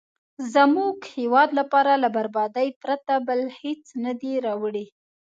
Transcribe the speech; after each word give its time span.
زموږ 0.53 0.95
هیواد 1.15 1.49
لپاره 1.59 1.91
له 2.03 2.09
بربادۍ 2.15 2.67
پرته 2.83 3.13
بل 3.27 3.39
هېڅ 3.59 3.83
نه 4.03 4.13
دي 4.21 4.33
راوړي. 4.45 4.85